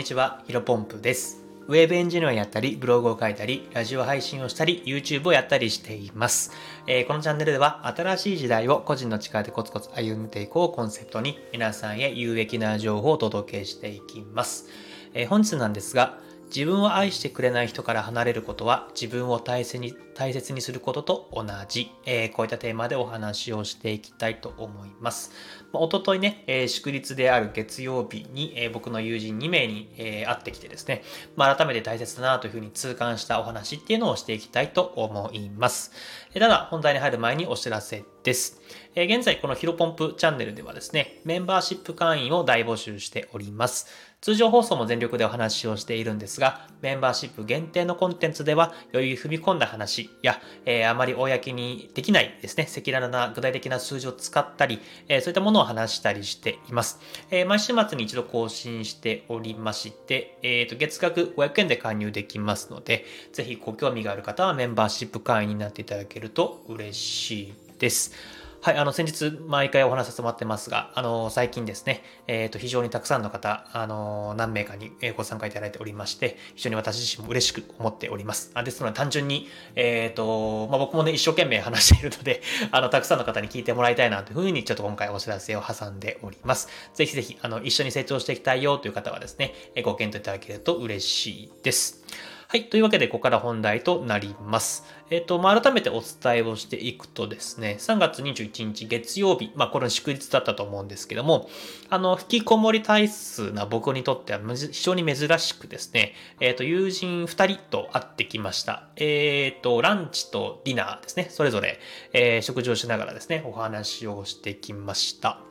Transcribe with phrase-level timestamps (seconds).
[0.00, 1.44] にちは、ヒロポンプです。
[1.68, 6.52] ウェブエンジニアやったり、ブログを書いたり、ラジオ配信をしたり、YouTube をやったりしています。
[6.86, 14.70] えーこのチャンネルでは、新しい時代を個人の力でコツコツ歩んでいこうコンセプトに、皆さんへ有益な情報をお届けしていきます。
[15.12, 16.18] えー本日なんですが、
[16.54, 25.32] 自分を愛してくれない人から離れることは自分を大切に大切にすることと同じ、えーこういったテーマでお話をしていきたいと思います。
[25.72, 31.02] まあ、一昨日ね、えー祝日である月曜日に、えー僕の友人2名に、えー会ってきてですね、
[31.36, 35.92] まあ、改めて大切だなというふうに痛感したお話っていうのをしていきたいと思います。
[36.34, 38.60] えただ、本題に入る前にお知らせです。
[38.94, 43.86] え現在、このヒロポンプチャンネルではですね、メンバーシップ会員を大募集しております。
[44.20, 57.00] 通常放送も全力でお話をしているんですが、メンバーシップ限定のコンテンツでは、より踏み込んだ話や、えーあまり公にできないですね、赤裸々な具体的な数字を使ったり、えーそういったものを話したりしています。
[57.30, 68.39] えー毎週末に一度更新しておりまして、えーと月額500円で加入できますので、ぜひご興味がある方はメンバーシップ会員になっていただけると嬉しいです。
[68.62, 78.50] はい、あの、先日、毎回お話させてもらってますが、あの、最近ですね、えっ、と、非常にたくさんの方、あの、何名かにご参加いただいておりまして、非常に私自身も嬉しく思っております。
[78.52, 86.68] あですので、単純に、えっ、と、まあ、僕もね、一生懸命話しているので、 あの、たくさんの方に聞いてもらいたいなというふうに、ちょっと今回お知らせを挟んでおります。
[86.92, 92.04] ぜひぜひ、あの、一緒に成長していきたいよという方はですね、ご検討いただけると嬉しいです。
[92.50, 92.64] はい。
[92.64, 94.84] というわけで、ここから本題となります。
[95.10, 101.50] えっ、と、まあ、改めてお伝えをしていくとですね、3月21日月曜日、まあ、これは祝日だったと思うんですけども、
[101.88, 108.88] あの、引きこもり体質な僕にとっては非常に珍しくですね、えっ、と、友人2人と会ってきました。
[108.96, 111.80] えっ、と、ランチとディナーですね、それぞれ、
[112.12, 115.49] え食事をしながらですね、お話をしてきました。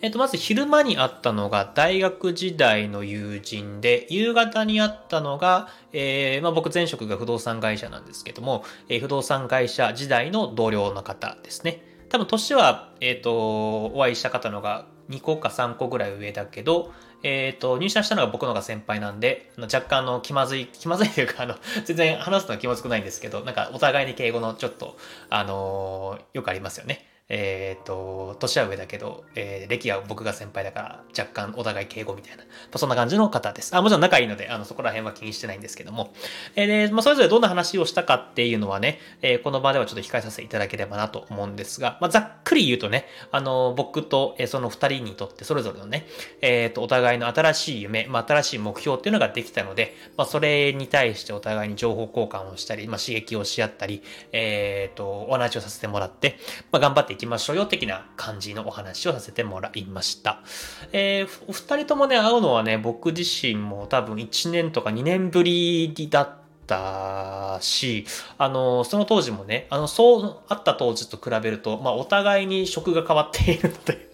[0.00, 11.82] えっと、まず昼間に会ったのが大学時代の友人で、夕方に会ったのが、えーまあ、僕前職が不動産会社なんですけども、えー不動産会社時代の同僚の方ですね。
[12.10, 16.92] 多分年は、えっ、と、お会いした方のが2個か3個ぐらい上だけど、
[17.24, 24.96] えっ、と、入社したのが僕のが先輩なんで、若干の気まずい、 気まずいというか、あの、全然話すのは気まずくないんですけど、なんかお互いに敬語のちょっと、
[25.28, 27.04] あのよくありますよね。
[27.28, 33.76] えっ、と、年は上だけど、えー歴は僕が先輩だから、若干お互い敬語みたいな、まあそんな感じの方です。
[33.76, 36.12] あ、もちろん仲いいので、あの、そこら辺は気にしてないんですけども。
[36.56, 46.06] えーで、まあ、それぞれどんな話をしたかっていうのはね、えーこの場ではちょっと控えさせていただければなと思うんですが、まあ、ざっくり言うとね、あの、僕と、えその二人にとってそれぞれのね、
[46.40, 54.02] えっ、と、お互いの新しい夢、まあ、新しい目標っていうのができたので、まあ、それに対してお互いに情報交換をしたり、まあ、刺激をし合ったり、
[54.32, 56.38] えっ、と、お話をさせてもらって、
[56.72, 60.42] まあ、頑張ってきましょうよ、的な感じのお話をさせてもらいました。
[60.92, 66.36] えーお二人ともね、会うのはね、僕自身も多分1年とか2年ぶりだっ
[66.66, 74.08] たし、あの、その当時もね、あの、そう、会った当時と比べると、まあ、お互いに職が変わっているので、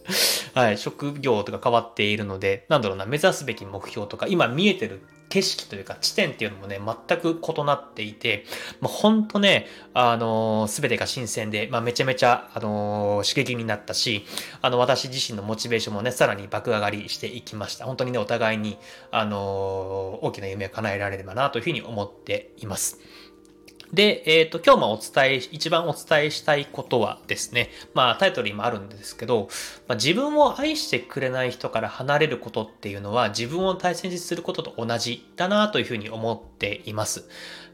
[0.55, 5.03] はい、職業とか変わっているので、なんだろうな、目指すべき目標とか、今見えてる
[5.35, 8.45] 景色というか地点っていうのもね、全く異なっていて、
[8.81, 14.25] まあ、ほんとね、あのすべてが新鮮で、まあ、めちゃめちゃ、あの刺激になったし、
[14.63, 17.85] あの、私自身のモチベーションもね、さらに爆上がりしていきました。
[17.87, 18.79] 本当にね、お互いに、
[19.11, 23.01] あの大きな夢を叶えられればなというふうに思っています。
[23.93, 29.49] で、えっ、と、今日もお伝え、一番お伝えしたいことはですね、まあタイトルにもあるんですけど、
[29.89, 37.29] まあ、自分を愛してくれない人から離れることっていうのは自分を大切にすることと同じだなというふうに思っています。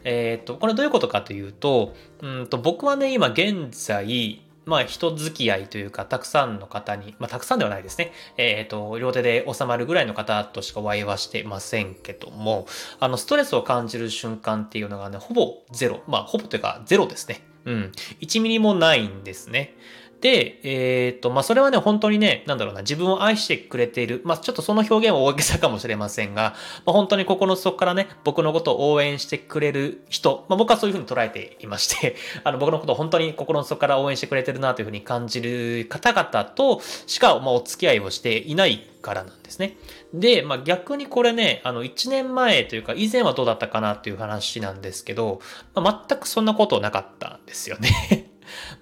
[0.04, 8.12] えっ、と、これどういうことかというと、うんと僕はね、今現在、まあ人付き合いというか、たくさんの方に、まあたくさんではないですね。
[8.37, 12.66] えっ、と、両手で収まるぐらいの方としかお会いはしてませんけども、
[12.99, 16.03] あの、ストレスを感じる瞬間っていうのがね、ほぼゼロ。
[16.06, 17.43] まあ、ほぼというかゼロですね。
[17.65, 17.93] うん。
[18.20, 19.75] 1ミリもないんですね。
[20.20, 24.20] で、えっ、と、まあ、それはね、本当にね、なんだろうな、自分を愛してくれている。
[24.25, 39.76] まあ、ちょっとその表現は大げさかもしれませんが、まあ、本当に心の底からね、僕のことを応援してくれる人、まあ、僕はそういうふうに捉えていまして、 あの、僕のことを本当に心の底から応援してくれてるなというふうに感じる方々としか、まあ、お付き合いをしていないからなんですね。
[40.12, 45.40] で、まあ、逆にこれね、あの、1年前というか、以前はどうだったかなっていう話なんですけど、
[45.75, 48.30] まあ、全くそんなことなかったんですよね。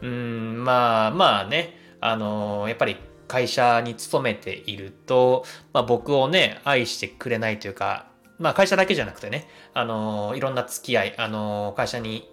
[0.01, 8.07] うん、まあまあね、あのやっぱり会社に勤めていると、まあ、僕をね、愛してくれないというか、
[8.39, 12.29] まあ会社だけじゃなくてね、あのいろんな付き合い、あの会社に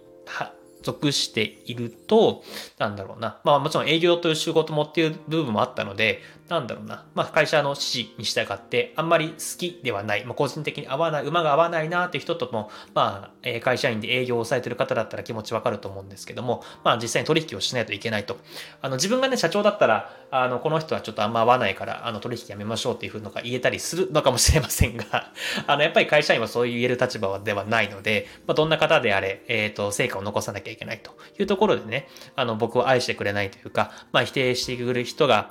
[0.82, 2.44] 属していると、
[2.78, 3.40] なんだろうな。
[3.44, 18.38] まあもちろん営業という仕事もっていう部分もあったので、なんだろうな、まあ、会社の指示に従って、あんまり好きではない、まあ、個人的に合わない、馬が合わないなっていう人とも、まあ、えー、会社員で営業をされてる方だったら気持ちわかると思うんですけども、まあ、実際に取引をしないといけないと。
[18.80, 25.32] あの、自分がね、社長だったら、あの、この人はちょっとあんま合わないから、あの、取引やめましょうっていうふうのが言えたりするのかもしれませんが、
[25.66, 35.50] あの、やっぱり会社員はそう言える立場ではないので、まあ、どんな方であれ、えっ、ー、と、成果を残さなきゃいけないというところでね、あの、僕を愛してくれないというか、まあ、否定してくる人が、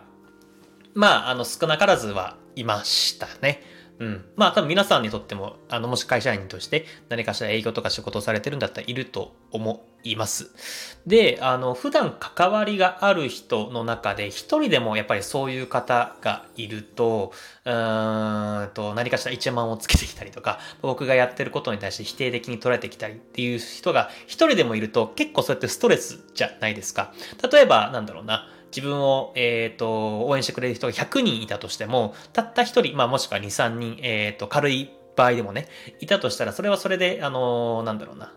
[0.95, 3.61] まあ、あの、少なからずはいましたね。
[3.99, 4.25] うん。
[4.35, 10.51] まあ多分皆さんにとっても、あの、もし会社員として何かしら営業とか仕事をされてるんだったらいると思います。
[11.07, 17.31] で、あの、普段関わりがある人の中で一人でもやっぱりそういう方がいると、
[17.63, 27.13] うーんと、何かしら一万をつけてきたりとか、僕がやってることに対して否定的に捉えてきたりっていう人が一人でもいると結構そうやってストレスじゃないですか。
[27.51, 28.49] 例えば、なんだろうな。
[28.75, 35.67] 自分を、えっ、ー、と、応援してくれる人が100人いたとしても、たった1人、まあもしくは2、3人、えっ、ー、と、軽い場合でもね、
[35.99, 38.33] いたとしたら、それはそれで、あのー、なんだろうな。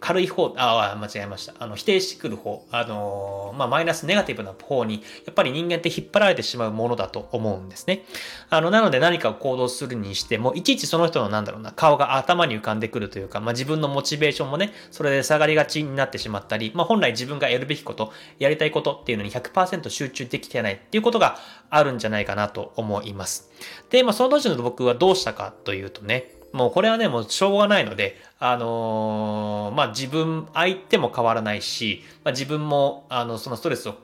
[0.00, 1.52] 軽い方、ああ、間違えました。
[1.58, 8.04] あの、否定してくる方、あのー、まあ、マイナスネガティブな方に、やっぱり人間って引っ張られてしまうものだと思うんですね。
[8.48, 21.38] あの、なので何かを行動するにしても、いちいちその人のなんだろうな、顔が頭に浮かんでくるというか、まあ、自分のモチベーションもね、それで下がりがちになってしまったり、まあ、本来自分がやるべきこと、やりたいことっていうのに100%集中できてないっていうことが
[21.68, 23.50] あるんじゃないかなと思います。
[23.90, 33.94] で、まあ、その時の僕はどうしたかというとね、もうこれはね、もうしょうがないので、あのー、まあ、自分、相手も変わらないし、まあ、自分も、あの、そのストレスを、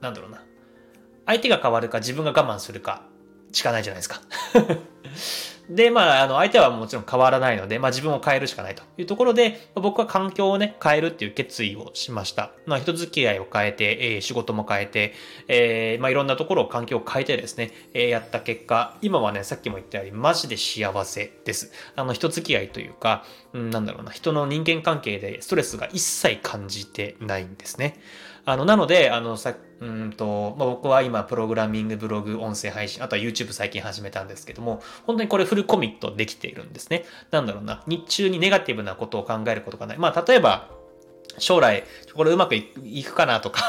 [0.00, 0.42] なんだろうな。
[1.26, 3.02] 相手が変わるか自分が我慢するか
[3.52, 4.20] しかないじゃないですか。
[5.68, 12.50] で、まあ、あの、相手はもちろん変わらないので、まあ自分を変えるしかないというところで、僕は環境をね、変えるっていう決意をしました。
[12.66, 15.14] まあ人付き合いを変えて、えー、仕事も変えて、
[15.48, 21.72] えー、まあいろんなところを環境を変えてですね、えー、やった結果、今はね、さっきも言ったように、マジで幸せです。
[21.96, 23.24] あの、人付き合いというか、
[23.54, 27.98] うん、なんだろうな、人の人間関係でストレスが一切感じてないんですね。
[28.46, 37.04] あの、なので、あの、さ、うんと、まあ、僕は今、プログラミング、ブログ、音声配信、あとは YouTube 最近始めたんですけども、本当にこれフルコミットできているんですね。
[37.30, 39.98] なんだろうな、日中にネガティブなことを考えることがない。
[39.98, 40.68] まあ、例えば、
[41.38, 41.84] 将来、
[42.14, 43.60] これうまくいくかなとか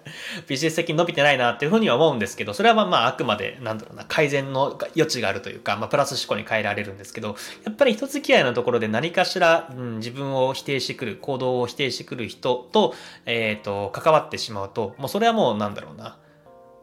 [0.46, 16.16] ビジネス的に伸びてないなっていうふうには思うんですけど、それはまあまあくまで、なんだろうな、改善の余地があるというか、まあプラス思考に変えられるんですけど、やっぱり人付き合いのところで何かしら、うん、自分を否定してくる、行動を否定してくる人と、えっ、ー、と、関わってしまうと、もうそれはもうなんだろうな、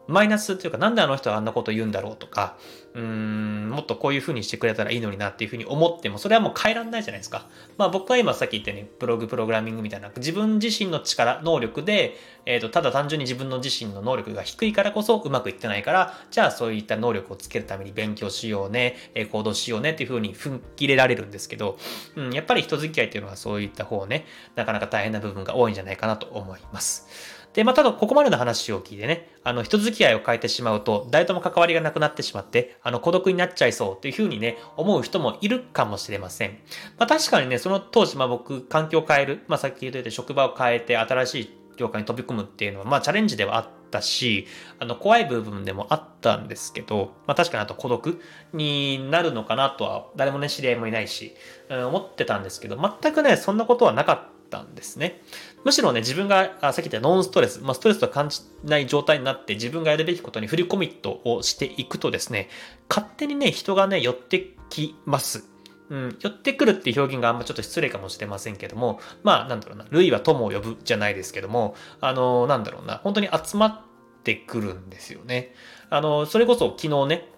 [0.08, 2.58] マイナスっていうか、なんであの人はあんなこと言うんだろうとか、
[2.94, 7.48] うーん、もっとこういう風にしてくれたらいいのになっていう風に思っても、それはもう変えらんないじゃないですか。
[7.78, 21.78] まあ僕は今さっき言ったように、ブログ、プログラミングみたいな、自分自身の力、能力で、えっ、ー、と、ただ単純に自分の自身の能力が低いからこそうまくいってないから、じゃあそういった能力をつけるために勉強しようね、え、行動しようねっていう風に踏ん切れられるんですけど、
[22.16, 24.26] うん、やっぱり人付き合いっていうのはそういった方ね、
[24.56, 27.08] なかなか大変な部分が多いんじゃないかなと思います。
[27.54, 36.58] で、まあ、ただ、ここまでの話を聞いてね、あの、人付き合いを変えてしまうと、誰とも関わりがなくなってしまって、あの、孤独になっちゃいそうっていうふうにね、思う人もいるかもしれません。
[36.98, 44.48] まあ、確かにね、その当時、まあ、僕、環境を変える、まあ、さっき言ったように職場を変えて、新しい業界に飛び込むっていうのは、まあ、チャレンジではあったし、
[44.80, 48.22] あの、怖い部分でもあったんですけど、まあ、確かにあと孤独
[48.54, 51.36] になるのかなとは、誰もね、知り合いもいないし、
[51.70, 55.22] うん、思ってたんですけど、全くね、そんなことはなかったんですね。
[55.64, 62.50] むしろね、自分が、あさっき言ったノンストレス、まあ、ストレスと感じない状態になって自分がやるべきことにフルコミットをしていくとですね、
[62.90, 65.50] 勝手にね、人がね、寄ってきます。
[65.90, 73.82] うん、寄ってくるっていう表現があんまちょっと失礼かもしれませんけども、まあ、なんだろうな、類は友を呼ぶじゃないですけども、あの、なんだろうな、本当に集まっ
[74.24, 75.54] てくるんですよね。
[75.90, 77.30] あの、それこそ昨日ね、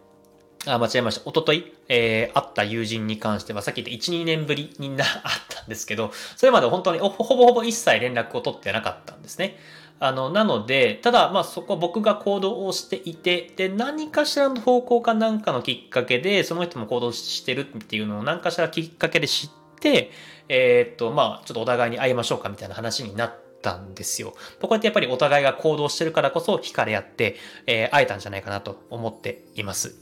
[0.67, 1.21] あ、間違えました。
[1.25, 9.57] おととい、えー、会った友人に関しては、さっき言った1、2年ぶりにな、あったんですけど、それまで本当にほぼほぼ一切連絡を取ってなかったんですね。
[9.99, 20.11] あの、なので、ただ、まあそこ僕が行動をしていて、で、何かしらの方向かなんかのきっかけで、その人も行動してるっていうのを何かしらきっかけで知って、
[20.49, 24.35] えー、っと、まあちょっとお互いに会いましょうかみたいな話になって、たんですよ。
[24.61, 29.95] こうやってやっぱりお互いが行動してるからこそ惹かれ合って、えー、会えたんじゃないかなと思っています。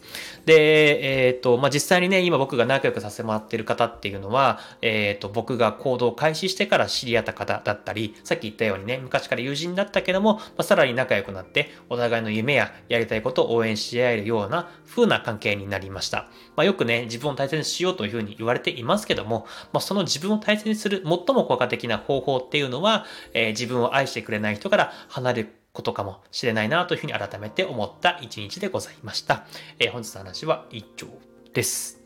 [0.46, 16.28] で、えっ、ー、と、まあ、実際にね、今僕が仲良くさせてもらってる方っていうのは、えっ、ー、と、僕が行動を開始してから知り合った方だったり、さっき言ったようにね、昔から友人だったけども、まあ、さらに仲良くなって、お互いの夢ややりたいことを応援し合えるような風な関係になりました。
[16.56, 29.46] まあ、よくね、自分を大切にしようというふうに言われていますけども、まあ、その自分を大切にする最も効果的な方法っていうのは、えー、自分を愛してくれない人から離れることかもしれないなというふうに改めて思った一日でございました。
[29.80, 31.08] えー、本日の話は以上
[31.54, 32.00] です。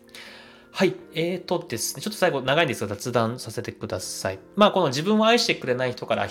[0.72, 0.96] はい。
[1.16, 4.39] えーとですね、ちょっと最後長いんですが雑談させてください。
[4.56, 6.27] まあこの自分を愛してくれない人から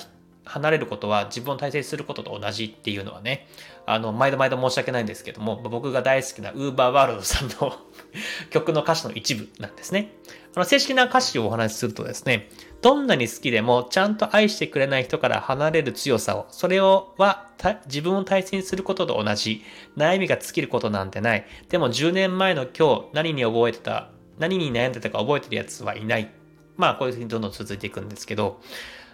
[0.47, 3.47] 離れることは自分を大切にすることと同じっていうのはね、
[3.85, 7.77] あの、毎度毎度申し訳ないんですけども、僕が大好きな Uber ワールドさんの
[8.51, 10.13] 曲の歌詞の一部なんですね。
[10.55, 12.49] あの、正式な歌詞をお話しするとですね、
[12.81, 17.49] どんなに好きでもちゃんと愛してくれない人から離れる強さを、それをは
[17.87, 19.65] 自分を大切にすることと同じ。
[19.97, 21.47] 悩みが尽きることなんてない。
[21.69, 26.31] でも10年前の今日何に覚えてた、何に悩んでたか覚えてるやつはいない。
[26.77, 28.61] まあこういうふうにどんどん続いていくんですけど、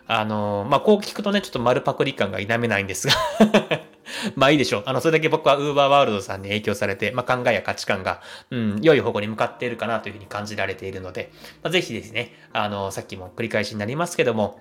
[0.06, 3.14] あの、まあ、こう聞くとね、ちょっと丸パクリ感が否めないんですが
[4.36, 4.82] まあいいでしょう。
[4.86, 11.30] あの、それだけ僕はウーバーワールドさんに影響されて、まあ、考えや価値観が、うん、良い方向に向かっているかなというふうに感じられているので、
[11.62, 14.60] まあ、ぜひですね、あの、さっきも繰り返しになりますけども、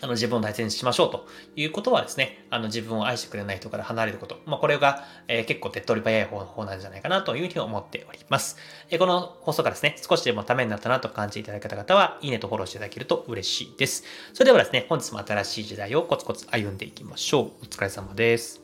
[0.00, 4.40] あの自分を大切にしましょうということはですね、あの自分を愛してくれない人から離れること。
[4.46, 8.56] まあ、これが、えー、結構手っ取り早い方の方なんじゃないかなというふうに思っております。
[8.90, 14.04] えー、この放送がですね、少しでもためになったなと感じていただけた方は、いいねとフォローしていただけると嬉しいです。
[14.32, 17.44] それではですね、本日も新しい時代をコツコツ歩んでいきましょう。
[17.62, 18.62] お疲れ様です。